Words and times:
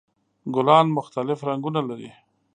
ګلان 0.55 0.87
مختلف 0.97 1.39
رنګونه 1.49 1.81
لري. 1.89 2.11